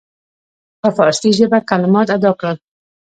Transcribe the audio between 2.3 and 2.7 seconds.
کړل.